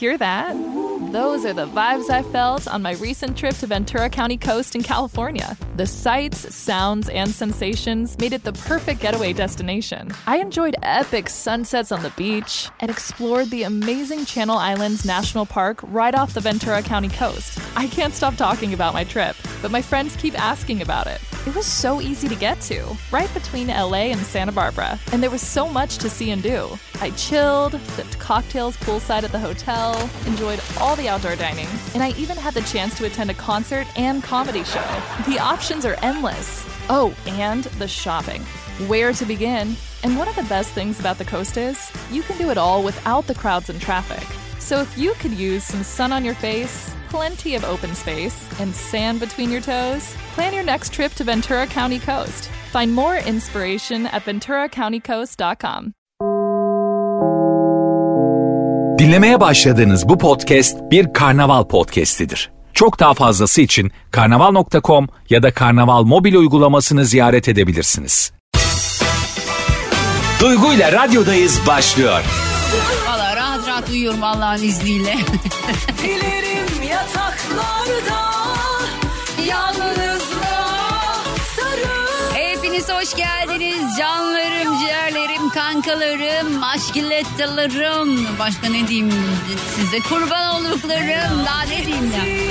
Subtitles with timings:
[0.00, 0.56] Hear that?
[1.08, 4.82] Those are the vibes I felt on my recent trip to Ventura County Coast in
[4.82, 5.56] California.
[5.74, 10.12] The sights, sounds, and sensations made it the perfect getaway destination.
[10.26, 15.80] I enjoyed epic sunsets on the beach and explored the amazing Channel Islands National Park
[15.84, 17.58] right off the Ventura County coast.
[17.74, 21.20] I can't stop talking about my trip, but my friends keep asking about it.
[21.46, 25.30] It was so easy to get to, right between LA and Santa Barbara, and there
[25.30, 26.78] was so much to see and do.
[27.00, 32.10] I chilled, sipped cocktails poolside at the hotel, enjoyed all the outdoor dining, and I
[32.12, 34.84] even had the chance to attend a concert and comedy show.
[35.26, 36.64] The options are endless.
[36.88, 38.42] Oh, and the shopping.
[38.88, 39.76] Where to begin?
[40.02, 42.82] And one of the best things about the coast is you can do it all
[42.82, 44.26] without the crowds and traffic.
[44.58, 48.74] So if you could use some sun on your face, plenty of open space, and
[48.74, 52.48] sand between your toes, plan your next trip to Ventura County Coast.
[52.70, 55.94] Find more inspiration at venturacountycoast.com.
[59.00, 62.50] Dinlemeye başladığınız bu podcast bir karnaval podcastidir.
[62.72, 68.32] Çok daha fazlası için karnaval.com ya da karnaval mobil uygulamasını ziyaret edebilirsiniz.
[70.40, 72.22] Duygu ile radyodayız başlıyor.
[73.08, 75.16] Valla rahat rahat uyuyorum Allah'ın izniyle.
[76.02, 78.29] Dilerim yataklarda
[83.00, 88.38] hoş geldiniz canlarım, ciğerlerim, kankalarım, aşkilettalarım.
[88.38, 89.14] Başka ne diyeyim
[89.76, 91.44] size kurban olduklarım.
[91.46, 92.49] Daha ne diyeyim ya.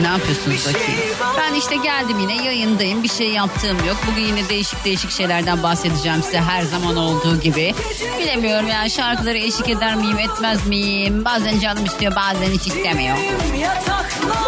[0.00, 1.00] Ne yapıyorsunuz bakayım?
[1.38, 3.02] Ben işte geldim yine yayındayım.
[3.02, 3.96] Bir şey yaptığım yok.
[4.10, 7.74] Bugün yine değişik değişik şeylerden bahsedeceğim size her zaman olduğu gibi.
[8.18, 11.24] Bilemiyorum yani şarkıları eşlik eder miyim etmez miyim?
[11.24, 13.16] Bazen canım istiyor bazen hiç istemiyor.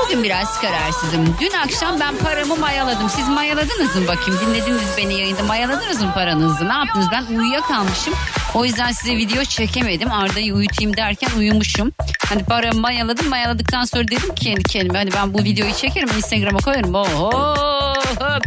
[0.05, 1.37] Bugün biraz kararsızım.
[1.41, 3.11] Dün akşam ben paramı mayaladım.
[3.11, 4.41] Siz mayaladınız mı bakayım?
[4.47, 5.43] Dinlediniz beni yayında.
[5.43, 6.69] Mayaladınız mı paranızı?
[6.69, 7.07] Ne yaptınız?
[7.13, 8.15] Ben uyuyakalmışım.
[8.55, 10.13] O yüzden size video çekemedim.
[10.13, 11.93] Arda'yı uyutayım derken uyumuşum.
[12.29, 13.29] Hani paramı mayaladım.
[13.29, 16.95] Mayaladıktan sonra dedim ki kendi kendime hani ben bu videoyu çekerim Instagram'a koyarım.
[16.95, 17.55] Oho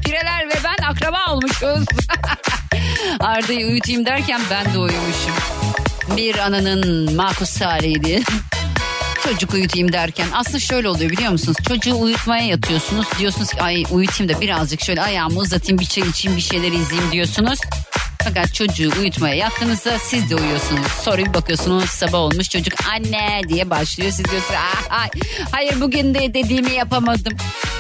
[0.06, 1.85] pireler ve ben akraba olmuşuz.
[3.19, 5.34] Arda'yı uyutayım derken ben de uyumuşum.
[6.17, 8.23] Bir ananın makus haliydi
[9.23, 11.57] çocuk uyutayım derken aslında şöyle oluyor biliyor musunuz?
[11.67, 13.07] Çocuğu uyutmaya yatıyorsunuz.
[13.19, 17.12] Diyorsunuz ki ay uyutayım da birazcık şöyle ayağımı uzatayım bir çay içeyim bir şeyler izleyeyim
[17.12, 17.59] diyorsunuz.
[18.27, 20.88] Fakat çocuğu uyutmaya yattığınızda siz de uyuyorsunuz.
[21.03, 24.11] Sonra bir bakıyorsunuz sabah olmuş çocuk anne diye başlıyor.
[24.11, 25.09] Siz diyorsunuz "Ah, ay,
[25.51, 27.33] hayır bugün de dediğimi yapamadım.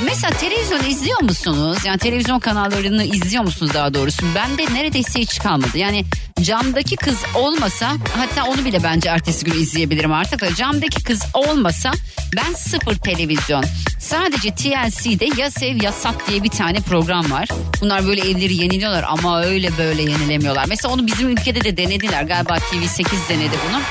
[0.05, 1.77] Mesela televizyon izliyor musunuz?
[1.85, 4.25] Yani televizyon kanallarını izliyor musunuz daha doğrusu?
[4.35, 5.77] Bende neredeyse hiç kalmadı.
[5.77, 6.05] Yani
[6.43, 10.41] camdaki kız olmasa hatta onu bile bence ertesi gün izleyebilirim artık.
[10.41, 11.91] da Camdaki kız olmasa
[12.35, 13.63] ben sıfır televizyon.
[13.99, 17.47] Sadece TLC'de ya sev ya sat diye bir tane program var.
[17.81, 20.65] Bunlar böyle evleri yeniliyorlar ama öyle böyle yenilemiyorlar.
[20.69, 22.23] Mesela onu bizim ülkede de denediler.
[22.23, 23.81] Galiba TV8 denedi bunu.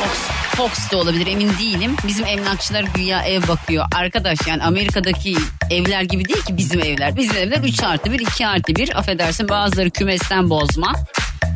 [0.00, 1.96] Fox, Fox da olabilir emin değilim.
[2.06, 3.84] Bizim emlakçılar güya ev bakıyor.
[3.94, 5.36] Arkadaş yani Amerika'daki
[5.70, 7.16] evler gibi değil ki bizim evler.
[7.16, 10.92] Bizim evler 3 artı 1 2 artı 1 affedersin bazıları kümesten bozma.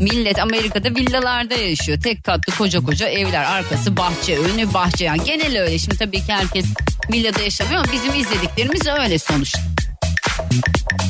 [0.00, 2.00] Millet Amerika'da villalarda yaşıyor.
[2.00, 3.44] Tek katlı koca koca evler.
[3.44, 5.04] Arkası bahçe, önü bahçe.
[5.04, 5.78] Yani genel öyle.
[5.78, 6.66] Şimdi tabii ki herkes
[7.12, 9.74] villada yaşamıyor ama bizim izlediklerimiz öyle sonuçta.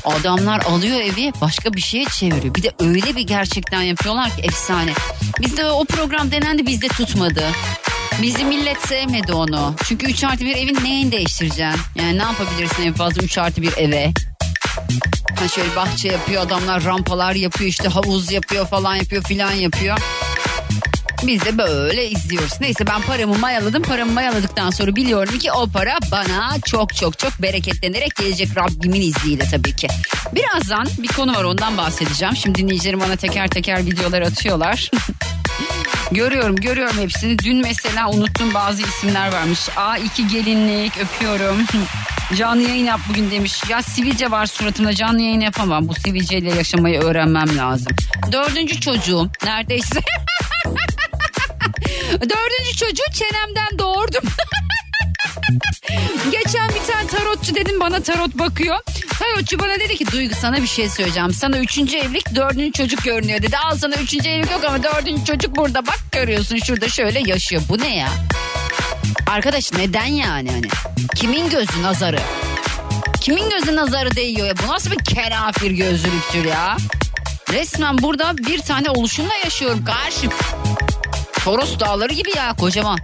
[0.05, 2.55] Adamlar alıyor evi başka bir şeye çeviriyor.
[2.55, 4.93] Bir de öyle bir gerçekten yapıyorlar ki efsane.
[5.41, 7.45] Bizde o program denendi bizde tutmadı.
[8.23, 9.75] Bizi millet sevmedi onu.
[9.85, 11.81] Çünkü 3 artı bir evin neyini değiştireceksin?
[11.95, 14.13] Yani ne yapabilirsin en fazla 3 artı bir eve?
[15.39, 19.99] Ha şöyle bahçe yapıyor adamlar rampalar yapıyor işte havuz yapıyor falan yapıyor filan yapıyor.
[21.27, 22.53] Biz de böyle izliyoruz.
[22.61, 23.83] Neyse ben paramı mayaladım.
[23.83, 29.45] Paramı mayaladıktan sonra biliyorum ki o para bana çok çok çok bereketlenerek gelecek Rabbimin izniyle
[29.45, 29.89] tabii ki.
[30.35, 32.37] Birazdan bir konu var ondan bahsedeceğim.
[32.37, 34.91] Şimdi dinleyicilerim bana teker teker videolar atıyorlar.
[36.13, 37.39] görüyorum görüyorum hepsini.
[37.39, 39.61] Dün mesela unuttum bazı isimler varmış.
[39.61, 41.57] A2 gelinlik öpüyorum.
[42.37, 43.63] Canlı yayın yap bugün demiş.
[43.71, 45.89] Ya sivilce var suratımda canlı yayın yapamam.
[45.89, 47.93] Bu sivilceyle yaşamayı öğrenmem lazım.
[48.33, 50.01] Dördüncü çocuğum neredeyse.
[52.21, 54.23] Dördüncü çocuğu çenemden doğurdum.
[56.31, 58.77] Geçen bir tane tarotçu dedim bana tarot bakıyor.
[59.19, 61.33] Tarotçu bana dedi ki Duygu sana bir şey söyleyeceğim.
[61.35, 63.59] Sana üçüncü evlilik dördüncü çocuk görünüyor dedi.
[63.59, 67.63] Al sana üçüncü evlilik yok ama dördüncü çocuk burada bak görüyorsun şurada şöyle yaşıyor.
[67.69, 68.09] Bu ne ya?
[69.27, 70.69] Arkadaş neden yani hani?
[71.17, 72.21] Kimin gözü nazarı?
[73.21, 74.55] Kimin gözü nazarı değiyor ya?
[74.67, 76.77] Bu nasıl bir kerafir gözlülüktür ya?
[77.53, 80.29] Resmen burada bir tane oluşumla yaşıyorum karşı.
[81.45, 82.99] Toros dağları gibi ya kocaman.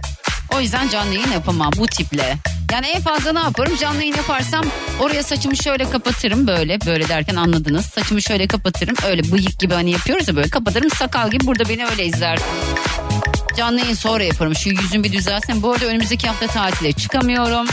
[0.55, 2.37] O yüzden canlı yayın yapamam bu tiple.
[2.71, 4.65] Yani en fazla ne yaparım canlı yayın yaparsam
[4.99, 7.85] oraya saçımı şöyle kapatırım böyle böyle derken anladınız.
[7.85, 11.85] Saçımı şöyle kapatırım öyle bıyık gibi hani yapıyoruz ya böyle kapatırım sakal gibi burada beni
[11.85, 12.39] öyle izler.
[13.57, 14.55] Canlı yayın sonra yaparım.
[14.55, 15.61] Şu yüzüm bir düzelsin.
[15.61, 17.67] Bu arada önümüzdeki hafta tatile çıkamıyorum.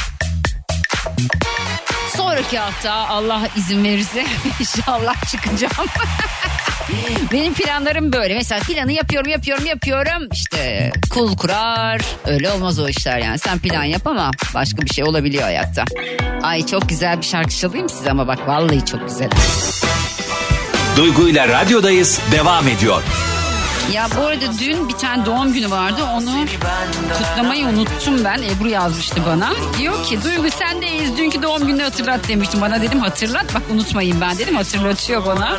[2.17, 4.27] Sonraki hafta Allah izin verirse
[4.61, 5.87] inşallah çıkacağım.
[7.33, 8.35] Benim planlarım böyle.
[8.35, 10.29] Mesela planı yapıyorum yapıyorum yapıyorum.
[10.33, 12.01] İşte kul kurar.
[12.27, 13.39] Öyle olmaz o işler yani.
[13.39, 15.85] Sen plan yap ama başka bir şey olabiliyor hayatta.
[16.43, 19.31] Ay çok güzel bir şarkı çalayım size ama bak vallahi çok güzel.
[20.97, 23.03] Duygu ile radyodayız devam ediyor.
[23.93, 26.05] Ya bu arada dün bir tane doğum günü vardı.
[26.15, 26.31] Onu
[27.19, 28.43] kutlamayı unuttum ben.
[28.43, 29.53] Ebru yazmıştı bana.
[29.79, 31.17] Diyor ki Duygu sendeyiz.
[31.17, 32.61] Dünkü doğum gününü hatırlat demiştim.
[32.61, 33.55] Bana dedim hatırlat.
[33.55, 34.57] Bak unutmayın ben dedim.
[34.57, 35.57] Hatırlatıyor bana.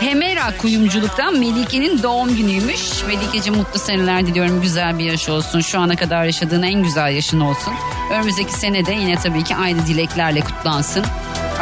[0.00, 3.02] Hemera kuyumculuktan Melike'nin doğum günüymüş.
[3.06, 4.62] Melike'ciğim mutlu seneler diliyorum.
[4.62, 5.60] Güzel bir yaş olsun.
[5.60, 7.74] Şu ana kadar yaşadığın en güzel yaşın olsun.
[8.12, 11.04] Önümüzdeki sene de yine tabii ki aynı dileklerle kutlansın.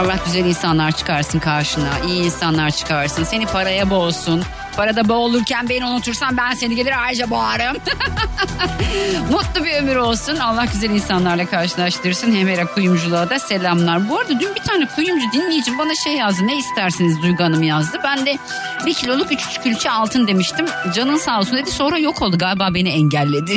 [0.01, 1.89] Allah güzel insanlar çıkarsın karşına.
[2.09, 3.25] iyi insanlar çıkarsın.
[3.25, 4.43] Seni paraya boğsun.
[4.77, 7.77] Parada boğulurken beni unutursan ben seni gelir ayrıca boğarım.
[9.31, 10.37] Mutlu bir ömür olsun.
[10.37, 12.35] Allah güzel insanlarla karşılaştırsın.
[12.35, 14.09] Hemera kuyumculuğa da selamlar.
[14.09, 16.47] Bu arada dün bir tane kuyumcu dinleyicim bana şey yazdı.
[16.47, 18.01] Ne istersiniz Duygu Hanım yazdı.
[18.05, 18.39] Ben de
[18.87, 20.67] bir kiloluk üç külçe altın demiştim.
[20.95, 21.71] Canın sağ olsun dedi.
[21.71, 23.57] Sonra yok oldu galiba beni engelledi.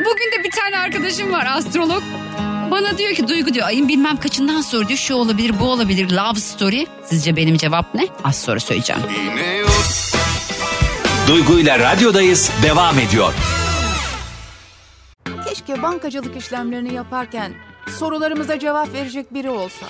[0.00, 2.02] Bugün de bir tane arkadaşım var astrolog.
[2.70, 6.40] Bana diyor ki Duygu diyor ayın bilmem kaçından sonra diyor şu olabilir bu olabilir love
[6.40, 6.86] story.
[7.04, 8.06] Sizce benim cevap ne?
[8.24, 9.02] Az sonra söyleyeceğim.
[11.28, 13.34] Duygu ile radyodayız devam ediyor.
[15.48, 17.52] Keşke bankacılık işlemlerini yaparken
[17.98, 19.86] sorularımıza cevap verecek biri olsa.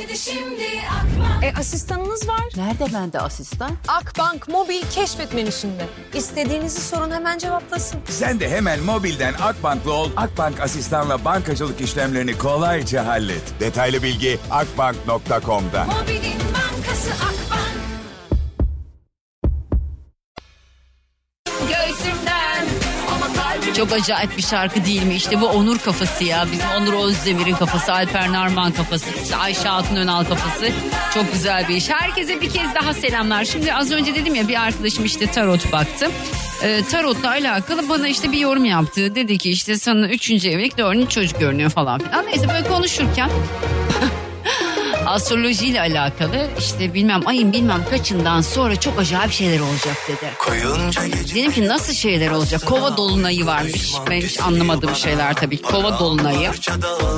[0.00, 1.46] Haydi şimdi akma.
[1.46, 2.40] E asistanınız var.
[2.56, 3.70] Nerede bende asistan?
[3.88, 5.86] Akbank mobil keşfet menüsünde.
[6.14, 8.00] İstediğinizi sorun hemen cevaplasın.
[8.08, 10.10] Sen de hemen mobilden Akbank'lı ol.
[10.16, 13.60] Akbank asistanla bankacılık işlemlerini kolayca hallet.
[13.60, 15.84] Detaylı bilgi akbank.com'da.
[15.84, 16.39] Mobilin
[23.80, 25.14] Çok acayip bir şarkı değil mi?
[25.14, 26.46] İşte bu Onur kafası ya.
[26.52, 30.68] Bizim Onur Özdemir'in kafası, Alper Narman kafası, işte Ayşe Hatun Önal kafası.
[31.14, 31.90] Çok güzel bir iş.
[31.90, 33.44] Herkese bir kez daha selamlar.
[33.44, 36.10] Şimdi az önce dedim ya bir arkadaşım işte tarot baktı.
[36.62, 39.14] Ee, tarotla alakalı bana işte bir yorum yaptı.
[39.14, 42.26] Dedi ki işte sana üçüncü evlilik dördüncü çocuk görünüyor falan filan.
[42.26, 43.30] Neyse böyle konuşurken
[45.10, 50.30] astrolojiyle alakalı işte bilmem ayın bilmem kaçından sonra çok acayip şeyler olacak dedi.
[51.34, 52.66] Dedim ki nasıl şeyler olacak?
[52.66, 53.92] Kova dolunayı varmış.
[54.10, 55.62] Ben hiç anlamadığım şeyler tabii.
[55.62, 56.50] Kova dolunayı.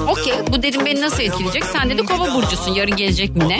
[0.09, 1.65] Okey bu dedim beni nasıl etkileyecek?
[1.65, 3.59] Sen dedi kova burcusun yarın gelecek mi ne?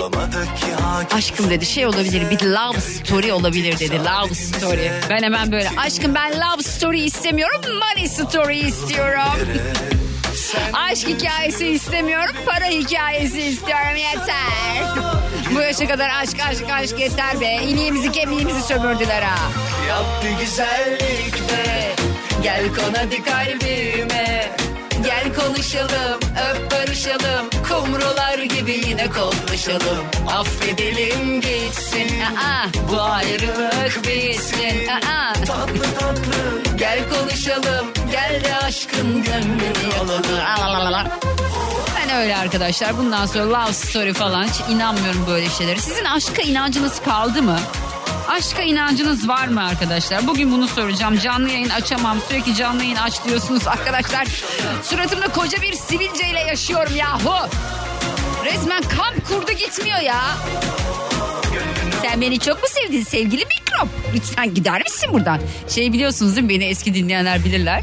[1.15, 3.99] Aşkım dedi şey olabilir bir love story olabilir dedi.
[3.99, 4.91] Love story.
[5.11, 9.23] Ben hemen böyle aşkım ben love story istemiyorum money story istiyorum.
[10.73, 14.85] Aşk hikayesi istemiyorum, para hikayesi istiyorum yeter.
[15.55, 17.59] Bu yaşa kadar aşk aşk aşk yeter be.
[17.63, 19.39] İliğimizi kemiğimizi sömürdüler ha.
[19.89, 21.95] Yap bir güzellik be.
[22.43, 24.49] Gel kon hadi kalbime.
[25.05, 26.21] Gel konuşalım,
[26.51, 27.51] öp barışalım.
[27.69, 30.07] Kumrular gibi yine konuşalım.
[30.29, 32.21] Affedelim gitsin.
[32.21, 34.89] Aa, bu ayrılık bitsin.
[34.89, 35.33] Aa.
[36.77, 41.09] Gel konuşalım, gel de aşkın gönlünü alalım.
[41.99, 42.99] Ben öyle arkadaşlar.
[42.99, 45.79] Bundan sonra love story falan hiç inanmıyorum böyle şeylere.
[45.79, 47.59] Sizin aşka inancınız kaldı mı?
[48.29, 50.27] Aşka inancınız var mı arkadaşlar?
[50.27, 51.19] Bugün bunu soracağım.
[51.19, 52.19] Canlı yayın açamam.
[52.29, 54.27] Sürekli canlı yayın aç diyorsunuz arkadaşlar.
[54.83, 57.49] Suratımda koca bir sivilceyle yaşıyorum yahu.
[58.45, 60.21] Resmen kamp kurdu gitmiyor ya.
[62.13, 63.89] Sen beni çok mu sevdin sevgili mikrop?
[64.15, 65.41] Lütfen gider misin buradan?
[65.69, 66.49] Şey biliyorsunuz değil mi?
[66.49, 67.83] Beni eski dinleyenler bilirler.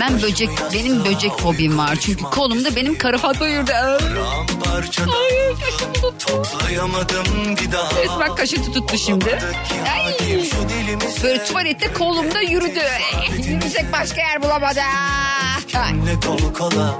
[0.00, 1.96] Ben böcek, benim böcek fobim var.
[2.00, 3.72] Çünkü kolumda benim kara fatma yürüdü.
[3.72, 6.42] Ay, kaşımı tuttu.
[8.02, 9.38] Resmen kaşı tuttu şimdi.
[9.94, 10.14] Ay.
[11.22, 12.80] Böyle tuvalette kolumda yürüdü.
[13.38, 14.80] Yürüyecek başka yer bulamadı.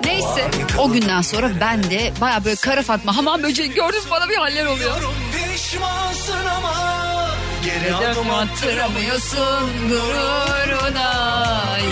[0.05, 4.37] Neyse o günden sonra ben de baya böyle kara fatma hamam böceği gördünüz bana bir
[4.37, 4.95] haller oluyor.
[7.65, 11.45] Geri adım attıramıyorsun gururuna?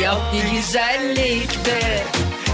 [0.03, 2.05] Yap bir güzellik be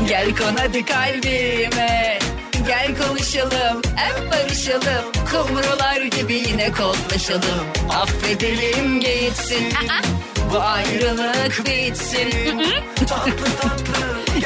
[0.08, 2.18] Gel kon hadi kalbime.
[2.66, 5.04] Gel konuşalım hep barışalım.
[5.30, 9.72] Kumrular gibi yine kodlaşalım Affedelim gitsin.
[10.52, 12.62] Bu ayrılık bitsin.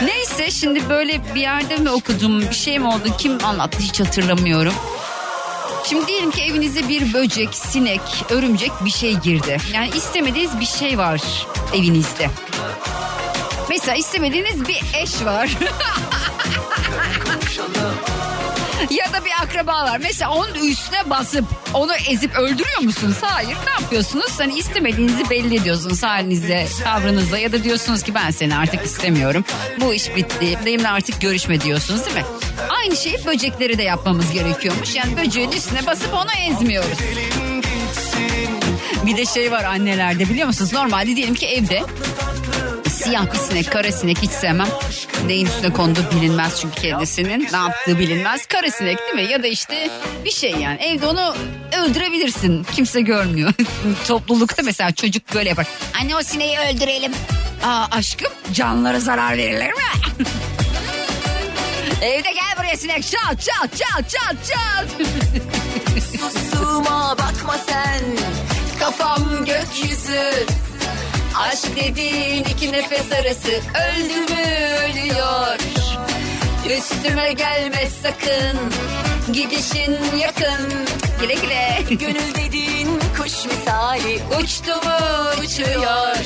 [0.02, 4.74] Neyse şimdi böyle bir yerde mi okudum bir şey mi oldu kim anlattı hiç hatırlamıyorum.
[5.84, 9.58] Şimdi diyelim ki evinize bir böcek, sinek, örümcek bir şey girdi.
[9.74, 12.30] Yani istemediğiniz bir şey var evinizde.
[13.68, 15.50] Mesela istemediğiniz bir eş var.
[18.90, 19.98] ya da bir akraba var.
[20.02, 23.16] Mesela onun üstüne basıp onu ezip öldürüyor musunuz?
[23.20, 23.56] Hayır.
[23.66, 24.40] Ne yapıyorsunuz?
[24.40, 29.44] Hani istemediğinizi belli ediyorsunuz halinizle, tavrınızla ya da diyorsunuz ki ben seni artık istemiyorum.
[29.80, 30.58] Bu iş bitti.
[30.66, 32.24] Benimle artık görüşme diyorsunuz değil mi?
[32.82, 34.94] Aynı şeyi böcekleri de yapmamız gerekiyormuş.
[34.94, 36.98] Yani böceğin üstüne basıp onu ezmiyoruz.
[39.06, 40.72] Bir de şey var annelerde biliyor musunuz?
[40.72, 41.82] Normalde diyelim ki evde
[42.90, 44.68] siyah bir sinek, kara sinek hiç sevmem.
[45.26, 48.46] Neyin üstüne konduğu bilinmez çünkü kendisinin ne yaptığı bilinmez.
[48.46, 49.32] Kara sinek değil mi?
[49.32, 49.90] Ya da işte
[50.24, 50.82] bir şey yani.
[50.82, 51.34] Evde onu
[51.78, 52.64] öldürebilirsin.
[52.74, 53.52] Kimse görmüyor.
[54.08, 55.66] Toplulukta mesela çocuk böyle yapar.
[56.00, 57.12] Anne o sineği öldürelim.
[57.64, 60.26] Aa aşkım canlara zarar verilir mi?
[62.02, 64.86] Evde gel buraya sinek çat çat çat çat çat.
[66.20, 68.02] Susuma bakma sen.
[68.80, 70.46] Kafam gökyüzü.
[71.38, 74.44] Aşk dediğin iki nefes arası öldü mü
[74.84, 75.58] ölüyor.
[76.78, 78.58] Üstüme gelme sakın.
[79.32, 80.86] Gidişin yakın.
[81.20, 81.82] Güle güle.
[81.90, 84.20] Gönül dediğin kuş misali.
[84.40, 86.16] Uçtu mu uçuyor.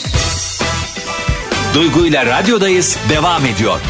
[1.75, 3.81] Duygu ile radyodayız devam ediyor.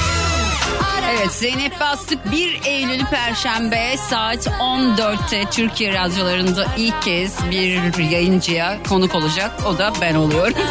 [1.11, 9.15] Evet Zeynep Bastık 1 Eylül Perşembe saat 14'te Türkiye radyolarında ilk kez bir yayıncıya konuk
[9.15, 9.51] olacak.
[9.67, 10.55] O da ben oluyorum.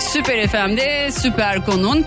[0.00, 2.06] Süper FM'de süper konun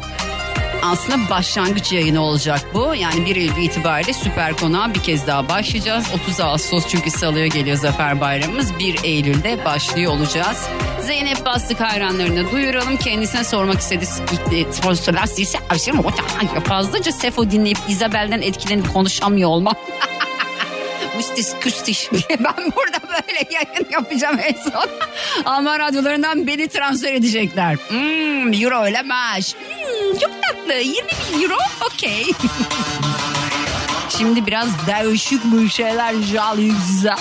[0.86, 2.96] aslında başlangıç yayını olacak bu.
[2.96, 6.06] Yani 1 Eylül itibariyle süper konuğa bir kez daha başlayacağız.
[6.24, 8.80] 30 Ağustos çünkü salıya geliyor Zafer Bayramımız.
[8.80, 10.68] 1 Eylül'de başlıyor olacağız.
[11.01, 12.98] Zeynep Bastık hayranlarına duyuralım.
[12.98, 14.06] Kendisine sormak istedi.
[14.72, 15.96] Sponsorlar size aşırı
[16.63, 19.75] fazlaca Sefo dinleyip Isabel'den etkilenip konuşamıyor olmam.
[21.18, 22.10] Müstis küstiş.
[22.30, 24.89] Ben burada böyle yayın yapacağım en son.
[25.46, 27.75] Alman radyolarından beni transfer edecekler.
[27.75, 29.56] Hmm, euro öyle maaş.
[30.06, 30.74] Hmm, çok tatlı.
[30.74, 32.26] 20 bin euro okey.
[34.18, 37.16] Şimdi biraz değişik bir şeyler jalıyım size.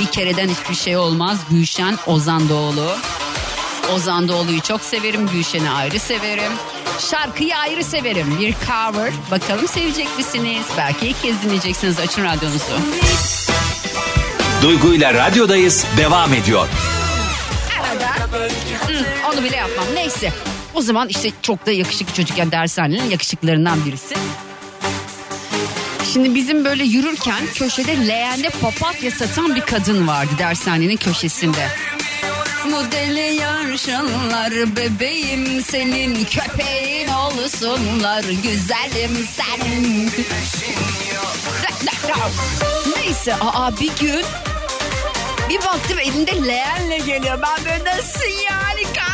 [0.00, 1.38] Bir kereden hiçbir şey olmaz.
[1.50, 2.96] Gülşen Ozan Doğulu.
[3.94, 5.28] Ozan Doğulu'yu çok severim.
[5.28, 6.52] Gülşen'i ayrı severim.
[7.10, 8.38] Şarkıyı ayrı severim.
[8.40, 9.12] Bir cover.
[9.30, 10.66] Bakalım sevecek misiniz?
[10.76, 12.00] Belki ilk kez dinleyeceksiniz.
[12.00, 12.72] Açın radyonuzu.
[14.62, 16.68] Duygu ile radyodayız devam ediyor.
[18.86, 19.86] Hı, onu bile yapmam.
[19.94, 20.32] Neyse.
[20.78, 24.14] O zaman işte çok da yakışıklı çocuk yani dershanenin yakışıklarından birisi.
[26.12, 31.68] Şimdi bizim böyle yürürken köşede leğende papatya satan bir kadın vardı dershanenin köşesinde.
[32.70, 40.10] Modeli yarşanlar bebeğim senin köpeğin olsunlar güzelim senin.
[42.96, 44.24] Neyse aa bir gün
[45.48, 47.38] bir baktım elinde leğenle geliyor.
[47.42, 49.07] Ben böyle nasıl yani?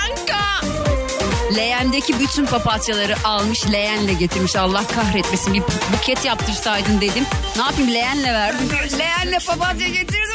[1.56, 4.56] Leğendeki bütün papatyaları almış leğenle getirmiş.
[4.56, 7.24] Allah kahretmesin bir buket yaptırsaydın dedim.
[7.56, 8.68] Ne yapayım leğenle verdim.
[8.98, 10.34] Leğenle papatya getirdim.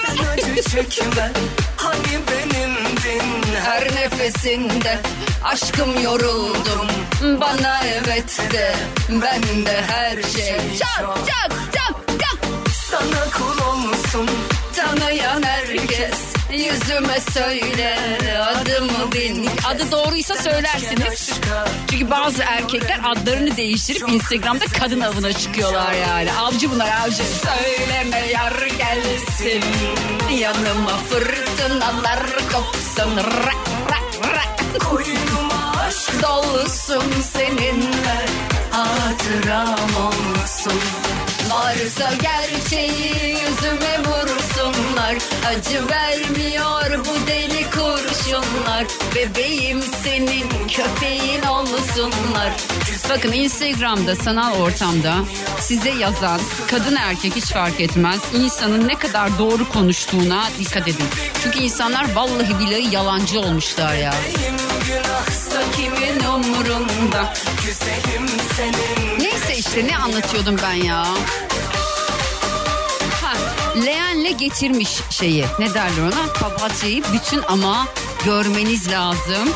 [1.77, 4.99] Hani benimdin Her nefesinde
[5.43, 6.87] aşkım yoruldum.
[7.41, 8.75] Bana evet de
[9.09, 10.77] ben de her şey.
[10.79, 12.37] Çak çak çak çak.
[12.91, 14.29] sana kul olsun
[14.75, 17.97] Tanıyan herkes yüzüme söyle
[18.39, 19.49] adımı bin.
[19.67, 21.31] Adı doğruysa söylersiniz.
[21.89, 26.33] Çünkü bazı erkekler adlarını değiştirip Instagram'da kadın avına çıkıyorlar yani.
[26.33, 27.23] Avcı bunlar avcı.
[27.23, 29.63] Söyleme yar gelsin
[30.37, 32.19] yanıma fırtınalar
[32.53, 33.17] kopsun.
[33.17, 33.55] Rak,
[33.91, 34.79] rak, rak.
[34.89, 37.03] Koynuma aşk Dolusun
[37.33, 38.25] seninle
[38.71, 40.81] hatıram olsun.
[41.49, 44.09] Varsa gerçeği yüzüme
[44.59, 48.85] vursunlar Acı vermiyor bu deli kurşunlar
[49.15, 52.51] Bebeğim senin köpeğin olsunlar
[53.09, 55.15] Bakın Instagram'da sanal ortamda
[55.59, 61.05] size yazan kadın erkek hiç fark etmez insanın ne kadar doğru konuştuğuna dikkat edin.
[61.43, 64.13] Çünkü insanlar vallahi billahi yalancı olmuşlar ya.
[69.19, 71.05] Neyse işte ne anlatıyordum ben ya.
[73.21, 73.33] Ha,
[74.29, 75.45] leğenle getirmiş şeyi.
[75.59, 76.33] Ne derler ona?
[76.33, 77.87] Papatyayı bütün ama
[78.25, 79.49] görmeniz lazım.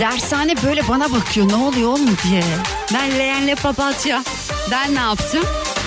[0.00, 2.42] Dershane böyle bana bakıyor ne oluyor oğlum diye.
[2.94, 4.24] Ben leğenle papatya.
[4.70, 5.44] Ben ne yaptım?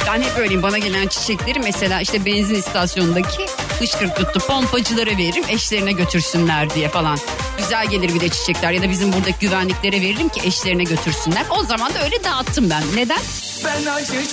[0.08, 3.46] Ben hep öyleyim bana gelen çiçekleri mesela işte benzin istasyonundaki
[3.80, 7.18] kışkırtlı pompacılara veririm eşlerine götürsünler diye falan.
[7.62, 11.46] Güzel gelir bir de çiçekler ya da bizim buradaki güvenliklere veririm ki eşlerine götürsünler.
[11.50, 12.84] O zaman da öyle dağıttım ben.
[12.96, 13.20] Neden?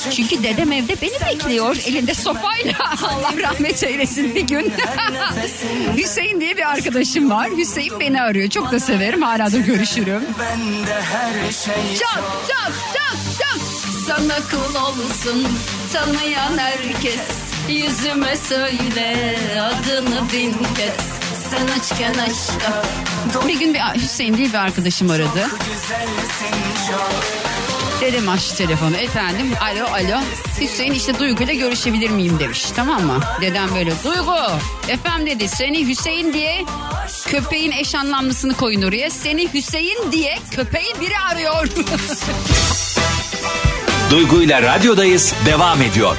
[0.04, 2.74] Çek Çünkü dedem evde beni bekliyor elinde sopayla.
[3.02, 4.72] Allah rahmet eylesin bir gün.
[5.96, 7.48] Hüseyin diye bir arkadaşım var.
[7.56, 8.50] Hüseyin beni arıyor.
[8.50, 9.22] Çok da severim.
[9.22, 10.22] Hala da görüşürüm.
[11.64, 13.60] şey Çak çak çak çak.
[14.06, 15.48] Sana kul olsun.
[15.92, 17.20] tanıyan herkes
[17.68, 21.07] Yüzüme söyle adını bin kez
[23.48, 25.48] Bir gün bir Hüseyin diye bir arkadaşım aradı
[28.00, 30.20] Dedim aç telefonu efendim alo alo
[30.60, 33.20] Hüseyin işte Duygu ile görüşebilir miyim demiş tamam mı?
[33.40, 34.36] Dedem böyle Duygu
[34.88, 36.64] efendim dedi seni Hüseyin diye
[37.26, 39.10] köpeğin eş anlamlısını koyun oraya.
[39.10, 41.68] Seni Hüseyin diye köpeğin biri arıyor.
[44.10, 46.16] Duygu ile radyodayız devam ediyor.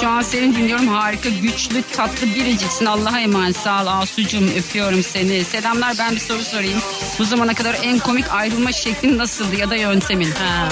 [0.00, 5.44] Şu an seni dinliyorum harika güçlü tatlı biriciksin Allah'a emanet sağ ol Asucuğum öpüyorum seni.
[5.44, 6.78] Selamlar ben bir soru sorayım.
[7.18, 10.30] Bu zamana kadar en komik ayrılma şeklin nasıldı ya da yöntemin?
[10.30, 10.68] Ha.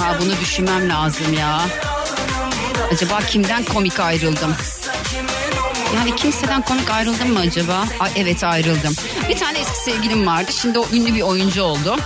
[0.00, 1.60] Aa, bunu düşünmem lazım ya.
[2.92, 4.54] Acaba kimden komik ayrıldım?
[5.96, 7.84] Yani kimseden komik ayrıldım mı acaba?
[8.00, 8.94] Aa, evet ayrıldım.
[9.28, 10.52] Bir tane eski sevgilim vardı.
[10.52, 11.96] Şimdi o ünlü bir oyuncu oldu.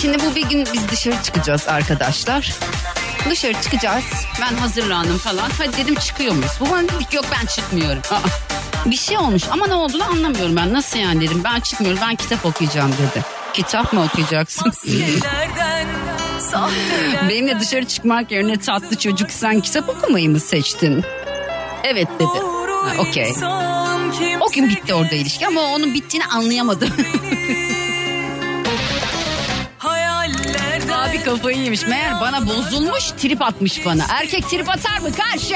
[0.00, 2.52] Şimdi bu bir gün biz dışarı çıkacağız arkadaşlar.
[3.30, 4.04] Dışarı çıkacağız.
[4.40, 5.50] Ben hazırlandım falan.
[5.58, 6.52] Hadi dedim çıkıyor muyuz?
[6.60, 8.02] Bu bana dedi ki yok ben çıkmıyorum.
[8.10, 8.20] Aa,
[8.90, 10.72] bir şey olmuş ama ne olduğunu anlamıyorum ben.
[10.72, 13.24] Nasıl yani dedim ben çıkmıyorum ben kitap okuyacağım dedi.
[13.54, 14.72] Kitap mı okuyacaksın?
[17.28, 21.04] Benimle dışarı çıkmak yerine tatlı çocuk sen kitap okumayı mı seçtin?
[21.84, 22.44] Evet dedi.
[22.98, 23.34] Okey.
[24.40, 26.90] O gün bitti orada ilişki ama onun bittiğini anlayamadım.
[31.28, 31.86] kafayı yemiş.
[31.86, 34.04] Meğer bana bozulmuş trip atmış bana.
[34.08, 35.54] Erkek trip atar mı karşı?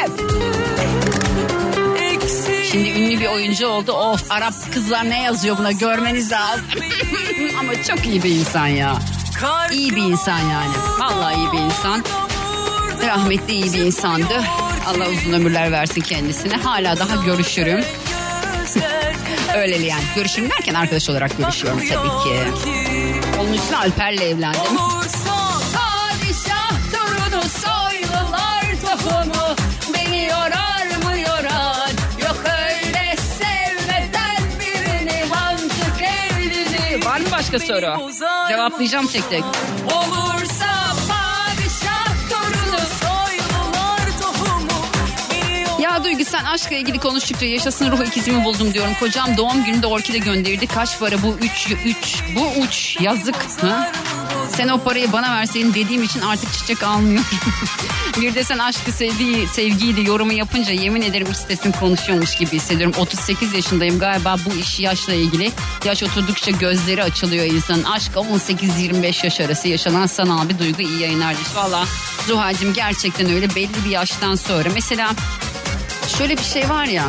[2.71, 3.93] Şimdi ünlü bir oyuncu oldu.
[3.93, 6.65] Of Arap kızlar ne yazıyor buna görmeniz lazım.
[7.61, 8.97] Ama çok iyi bir insan ya.
[9.73, 10.75] İyi bir insan yani.
[10.99, 12.05] Vallahi iyi bir insan.
[13.07, 14.43] Rahmetli iyi bir insandı.
[14.87, 16.57] Allah uzun ömürler versin kendisine.
[16.57, 17.85] Hala daha görüşürüm.
[19.57, 20.03] Öyle yani.
[20.17, 22.43] Görüşürüm derken arkadaş olarak görüşüyorum tabii ki.
[23.41, 24.79] Onun üstüne Alper'le evlendim.
[37.53, 38.13] Başka soru?
[38.49, 39.45] Cevaplayacağım tek tek.
[39.95, 40.73] Olursa
[45.93, 48.93] ya Duygu sen aşkla ilgili konuştukça yaşasın ruh ikizimi buldum diyorum.
[49.01, 50.67] Kocam doğum gününde orkide gönderdi.
[50.67, 51.37] Kaç para bu?
[51.41, 53.37] Üç, üç, bu uç yazık.
[53.61, 53.93] Ha?
[54.57, 57.27] Sen o parayı bana verseydin dediğim için artık çiçek almıyorum.
[58.21, 62.95] bir de sen aşkı sevdiği, sevgiyi yorumu yapınca yemin ederim iç sesim konuşuyormuş gibi hissediyorum.
[62.99, 65.53] 38 yaşındayım galiba bu iş yaşla ilgili.
[65.85, 67.85] Yaş oturdukça gözleri açılıyor insanın.
[67.85, 71.37] Aşk 18-25 yaş arası yaşanan sanal bir duygu iyi yayınlar.
[71.55, 71.85] Valla
[72.27, 74.69] Zuhal'cim gerçekten öyle belli bir yaştan sonra.
[74.75, 75.11] Mesela
[76.19, 77.09] şöyle bir şey var ya.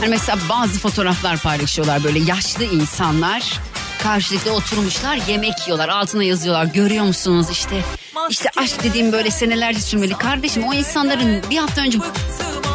[0.00, 3.60] Hani mesela bazı fotoğraflar paylaşıyorlar böyle yaşlı insanlar
[4.04, 7.84] karşılıklı oturmuşlar yemek yiyorlar altına yazıyorlar görüyor musunuz işte
[8.30, 11.98] işte aşk dediğim böyle senelerce sürmeli kardeşim o insanların bir hafta önce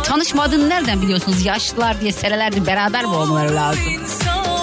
[0.04, 3.84] tanışmadığını nereden biliyorsunuz yaşlılar diye senelerdir beraber mi olmaları lazım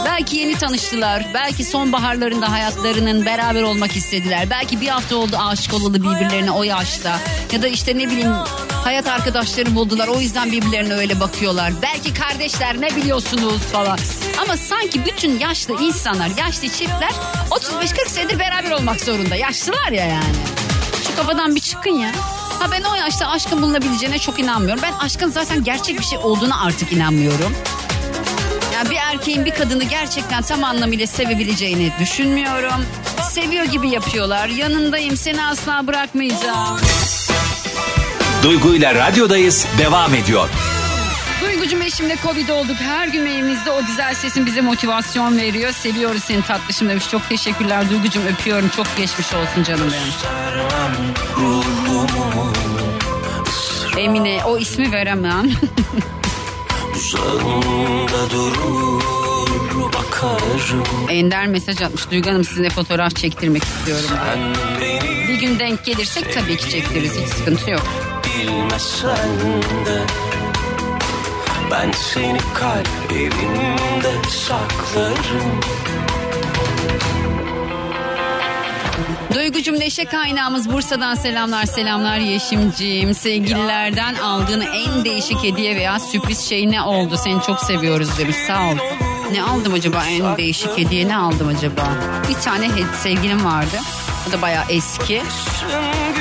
[0.07, 1.27] Belki yeni tanıştılar.
[1.35, 4.51] Belki sonbaharlarında hayatlarının beraber olmak istediler.
[4.51, 7.21] Belki bir hafta oldu aşık olalı birbirlerine o yaşta.
[7.53, 8.33] Ya da işte ne bileyim
[8.85, 10.09] hayat arkadaşları buldular.
[10.09, 11.73] O yüzden birbirlerine öyle bakıyorlar.
[11.83, 13.99] Belki kardeşler ne biliyorsunuz falan.
[14.39, 17.11] Ama sanki bütün yaşlı insanlar, yaşlı çiftler
[17.51, 19.37] 35-40 senedir beraber olmak zorunda.
[19.37, 20.35] Yaşlılar ya yani.
[21.09, 22.13] Şu kafadan bir çıkın ya.
[22.59, 24.83] Ha ben o yaşta aşkın bulunabileceğine çok inanmıyorum.
[24.83, 27.57] Ben aşkın zaten gerçek bir şey olduğuna artık inanmıyorum.
[28.75, 32.87] Yani bir erkeğin bir kadını gerçekten tam anlamıyla sevebileceğini düşünmüyorum.
[33.31, 34.49] Seviyor gibi yapıyorlar.
[34.49, 36.81] Yanındayım seni asla bırakmayacağım.
[38.43, 40.49] Duygu ile radyodayız devam ediyor.
[41.41, 42.77] Duygucum eşimle Covid olduk.
[42.81, 45.73] Her gün evimizde o güzel sesin bize motivasyon veriyor.
[45.73, 47.09] Seviyoruz seni tatlışım demiş.
[47.11, 48.69] Çok teşekkürler Duygucum öpüyorum.
[48.69, 50.13] Çok geçmiş olsun canım benim.
[54.07, 55.51] Emine o ismi veremem.
[56.97, 62.11] Uzağımda durur bakarım Ender mesaj atmış.
[62.11, 64.11] Duygu Hanım sizinle fotoğraf çektirmek istiyorum.
[64.81, 67.13] Beni Bir gün denk gelirsek tabii ki çektiririz.
[67.21, 67.87] Hiç sıkıntı yok.
[68.25, 69.17] bilmesen
[69.87, 70.01] de
[71.71, 75.61] Ben seni kalbimde saklarım
[79.35, 83.15] Duygucum neşe kaynağımız Bursa'dan selamlar selamlar Yeşimciğim.
[83.15, 87.17] Sevgililerden aldığın en değişik hediye veya sürpriz şey ne oldu?
[87.17, 88.77] Seni çok seviyoruz demiş sağ ol.
[89.33, 91.89] Ne aldım acaba en değişik hediye ne aldım acaba?
[92.29, 92.69] Bir tane
[93.03, 93.77] sevgilim vardı.
[94.29, 95.23] O da bayağı eski.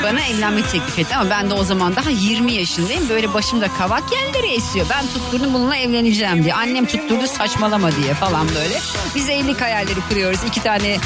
[0.05, 3.09] Bana evlenme teklif etti ama ben de o zaman daha 20 yaşındayım.
[3.09, 4.85] Böyle başımda kavak yerleri esiyor.
[4.89, 6.53] Ben tutturdum bununla evleneceğim diye.
[6.53, 8.79] Annem tutturdu saçmalama diye falan böyle.
[9.15, 10.39] Biz evlilik hayalleri kuruyoruz.
[10.47, 10.97] İki tane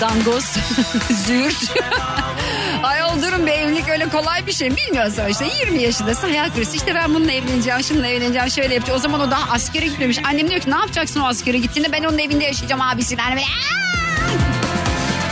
[0.00, 0.44] dangoz,
[1.26, 1.56] züğürt.
[2.82, 4.76] Ayol durun bir evlilik öyle kolay bir şey.
[4.76, 6.74] Bilmiyorsun işte 20 yaşındasın hayal kuruyorsun.
[6.74, 8.98] İşte ben bununla evleneceğim, şununla evleneceğim, şöyle yapacağım.
[8.98, 10.18] O zaman o daha askere gitmemiş.
[10.24, 13.22] Annem diyor ki ne yapacaksın o askere gittiğinde ben onun evinde yaşayacağım abisiyle.
[13.22, 13.46] Hani böyle!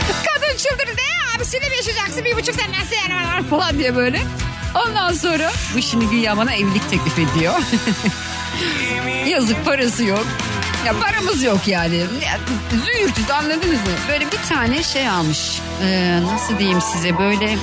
[0.07, 1.01] Kadın çıldırdı.
[1.41, 4.21] Abisiyle mi yaşayacaksın bir buçuk sene nasıl yani var?" falan diye böyle.
[4.87, 7.53] Ondan sonra bu şimdi güya bana evlilik teklif ediyor.
[9.27, 10.25] Yazık parası yok.
[10.85, 11.95] Ya paramız yok yani.
[11.97, 12.05] Ya,
[13.35, 13.93] anladınız mı?
[14.09, 15.61] Böyle bir tane şey almış.
[15.83, 17.57] Ee, nasıl diyeyim size böyle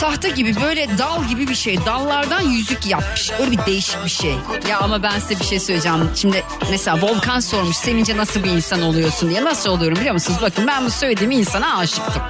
[0.00, 1.86] tahta gibi böyle dal gibi bir şey.
[1.86, 3.30] Dallardan yüzük yapmış.
[3.40, 4.34] Öyle bir değişik bir şey.
[4.68, 6.10] Ya ama ben size bir şey söyleyeceğim.
[6.16, 9.44] Şimdi mesela Volkan sormuş sevince nasıl bir insan oluyorsun diye.
[9.44, 10.38] Nasıl oluyorum biliyor musunuz?
[10.42, 12.22] Bakın ben bu söylediğim insana aşıktım.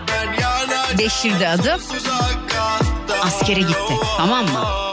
[0.99, 1.79] Beşir'de adı
[3.23, 3.95] askere gitti.
[4.17, 4.88] Tamam mı?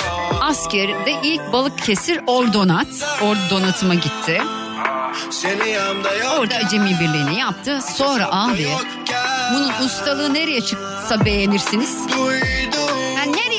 [0.45, 2.87] Askerde ilk Balıkesir Ordonat.
[3.21, 4.41] Ordonatıma gitti.
[6.39, 7.79] Orada acemi birliğini yaptı.
[7.95, 8.67] Sonra abi
[9.53, 11.99] bunun ustalığı nereye çıksa beğenirsiniz.
[12.17, 12.84] Duydum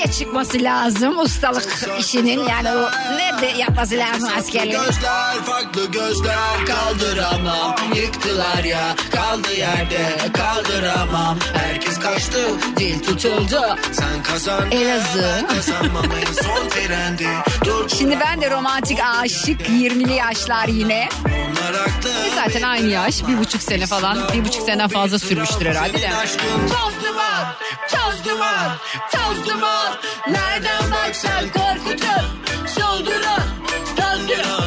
[0.06, 1.66] Nereye çıkması lazım ustalık
[1.98, 2.48] işinin?
[2.48, 4.80] yani o nerede yapması lazım askerliğin?
[4.80, 6.66] Gözler farklı gözler.
[6.66, 8.94] Kaldıramam Yıktılar ya.
[9.14, 11.38] Kaldı yerde kaldıramam.
[11.54, 12.38] Herkes kaçtı
[12.76, 13.76] dil tutuldu.
[13.92, 15.46] Sen kazandın Elazığ.
[16.42, 17.28] son trendi.
[17.98, 21.08] Şimdi ben de romantik aşık 20'li yaşlar yine.
[21.24, 21.74] onlar
[22.36, 26.10] Zaten aynı yaş bir buçuk sene falan bir buçuk sene fazla sürmüştür herhalde de.
[26.68, 27.54] Toz duman,
[27.90, 28.76] toz duman,
[29.12, 29.92] toz duman.
[30.28, 32.24] Nereden baksan korkutur,
[32.76, 33.38] dolduruyor.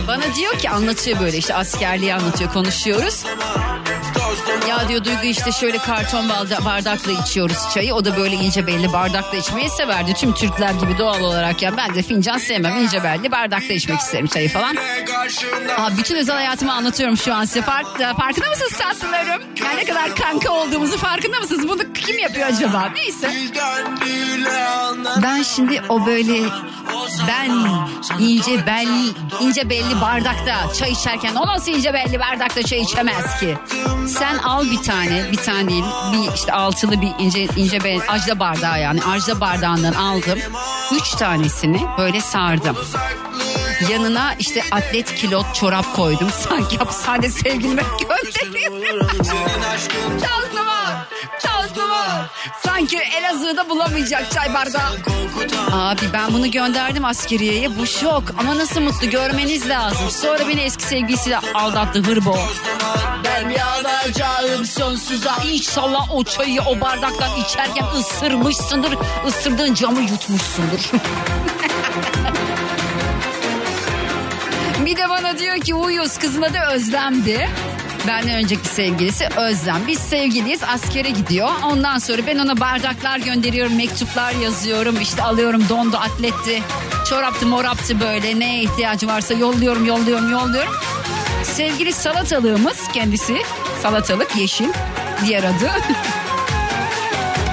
[0.08, 3.23] Bana diyor ki anlatıyor böyle işte askerliği anlatıyor konuşuyoruz.
[4.88, 7.94] Diyor Duygu işte şöyle karton barda- bardakla içiyoruz çayı.
[7.94, 10.13] O da böyle ince belli bardakla içmeyi severdi.
[10.13, 12.78] Tüm Türkler gibi doğal olarak ya ben de fincan sevmem.
[12.84, 14.76] ince belli bardakla içmek isterim çayı falan.
[15.78, 17.62] Aa, bütün özel hayatımı anlatıyorum şu an size.
[17.62, 17.88] Fark,
[18.18, 19.42] farkında mısınız tatlılarım?
[19.63, 21.68] Yani ne kadar kanka olduğumuzu farkında mısınız?
[21.70, 22.89] Bunu kim yapıyor acaba?
[22.96, 23.32] Neyse.
[25.24, 26.50] Ben şimdi o böyle
[27.28, 27.52] ben
[28.20, 29.10] ince belli
[29.42, 33.58] ince belli bardakta çay içerken o nasıl ince belli bardakta çay içemez ki?
[34.08, 38.39] Sen al bir tane bir tane değil bir işte altılı bir ince ince belli ajda
[38.39, 40.39] bardağı yani ajda bardağından aldım.
[40.91, 42.77] Üç tanesini böyle sardım.
[43.91, 46.29] Yanına işte atlet kilot çorap koydum.
[46.49, 48.59] Sanki hapishane sevgilime gönderiyorum.
[52.80, 54.92] Sanki Elazığ'da bulamayacak çay bardağı.
[55.72, 57.78] Abi ben bunu gönderdim askeriyeye.
[57.78, 60.10] Bu şok ama nasıl mutlu görmeniz lazım.
[60.10, 62.38] Sonra beni eski sevgilisiyle aldattı hırbo.
[63.24, 65.36] Ben yanacağım sonsuza.
[65.52, 68.98] İnşallah o çayı o bardaktan içerken ısırmışsındır.
[69.28, 70.92] Isırdığın camı yutmuşsundur.
[74.86, 77.50] Bir de bana diyor ki uyuz kızın adı Özlem'di.
[78.07, 79.81] Benden önceki sevgilisi Özlem.
[79.88, 81.49] Biz sevgiliyiz askere gidiyor.
[81.63, 85.01] Ondan sonra ben ona bardaklar gönderiyorum, mektuplar yazıyorum.
[85.01, 86.63] İşte alıyorum dondu atletti,
[87.09, 90.73] çoraptı moraptı böyle neye ihtiyacı varsa yolluyorum yolluyorum yolluyorum.
[91.43, 93.38] Sevgili salatalığımız kendisi
[93.81, 94.69] salatalık yeşil
[95.25, 95.71] diğer adı.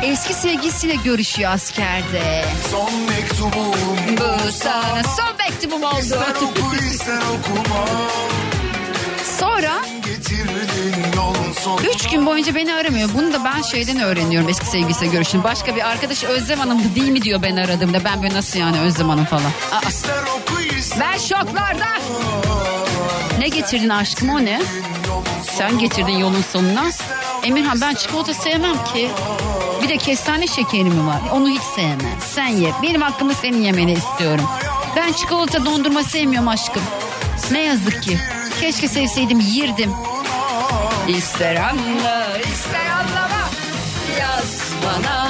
[0.02, 2.44] Eski sevgilisiyle görüşüyor askerde.
[2.70, 3.74] Son mektubum
[4.18, 5.98] Bu sana son mektubum oldu.
[6.00, 7.86] İster oku ister okuma
[9.40, 9.72] Sonra
[11.94, 13.08] Üç gün boyunca beni aramıyor.
[13.14, 15.44] Bunu da ben şeyden öğreniyorum eski sevgilisiyle görüşün.
[15.44, 18.04] Başka bir arkadaş Özlem Hanım'dı değil mi diyor ben aradığımda.
[18.04, 19.42] Ben böyle nasıl yani Özlem Hanım falan.
[19.72, 19.80] Aa,
[21.00, 21.86] ben şoklarda.
[23.38, 24.62] Ne getirdin aşkım o ne?
[25.42, 26.84] Sen getirdin yolun sonuna.
[27.44, 29.10] Emirhan ben çikolata sevmem ki.
[29.82, 31.20] Bir de kestane şekeri mi var?
[31.32, 32.18] Onu hiç sevmem.
[32.34, 32.72] Sen ye.
[32.82, 34.44] Benim hakkımda senin yemeni istiyorum.
[34.96, 36.82] Ben çikolata dondurma sevmiyorum aşkım.
[37.50, 38.18] Ne yazık ki.
[38.60, 39.92] Keşke sevseydim yirdim.
[41.08, 43.50] İster anla ister anlama
[44.20, 45.28] Yaz bana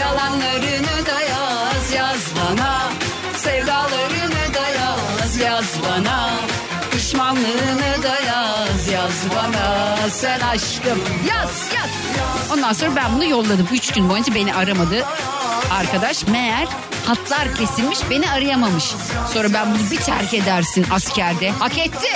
[0.00, 2.82] yalanlarını da yaz Yaz bana
[3.36, 6.30] sevdalarını da yaz Yaz bana
[6.92, 11.90] pişmanlığını da yaz Yaz bana sen aşkım Yaz yaz
[12.52, 13.68] Ondan sonra ben bunu yolladım.
[13.72, 15.04] Üç gün boyunca beni aramadı.
[15.70, 16.68] Arkadaş meğer
[17.06, 18.94] hatlar kesilmiş beni arayamamış.
[19.34, 21.50] Sonra ben bunu bir terk edersin askerde.
[21.50, 22.08] Hak etti.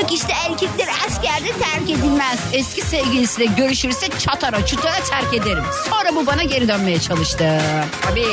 [0.00, 2.38] Yok işte erkekler askerde terk edilmez.
[2.52, 5.64] Eski sevgilisiyle görüşürse çatara çutara terk ederim.
[5.90, 7.60] Sonra bu bana geri dönmeye çalıştı.
[8.02, 8.26] Tabii.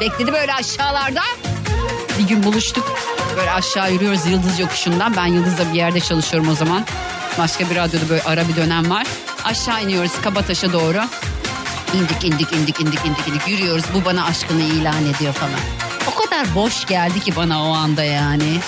[0.00, 1.20] Bekledi böyle aşağılarda.
[2.18, 2.84] Bir gün buluştuk.
[3.36, 5.16] Böyle aşağı yürüyoruz Yıldız yokuşundan.
[5.16, 6.84] Ben Yıldız'da bir yerde çalışıyorum o zaman.
[7.38, 9.06] Başka bir radyoda böyle ara bir dönem var.
[9.44, 11.00] Aşağı iniyoruz Kabataş'a doğru.
[11.94, 13.84] İndik indik indik indik indik indik yürüyoruz.
[13.94, 15.60] Bu bana aşkını ilan ediyor falan.
[16.06, 18.60] O kadar boş geldi ki bana o anda yani.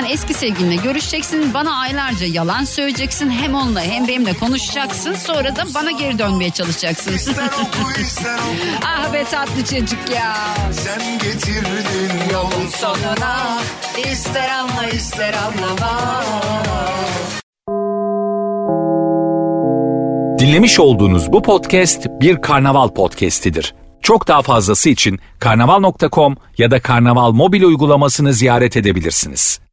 [0.00, 1.54] Sen eski sevgilinle görüşeceksin.
[1.54, 3.30] Bana aylarca yalan söyleyeceksin.
[3.30, 5.14] Hem onunla hem benimle konuşacaksın.
[5.14, 7.12] Sonra da bana geri dönmeye çalışacaksın.
[8.84, 10.36] Ah be tatlı çocuk ya.
[10.72, 13.58] Sen getirdin yolun sonuna
[14.12, 16.24] İster anla ister anlama
[20.38, 23.74] Dinlemiş olduğunuz bu podcast bir karnaval podcastidir.
[24.02, 29.69] Çok daha fazlası için karnaval.com ya da karnaval mobil uygulamasını ziyaret edebilirsiniz.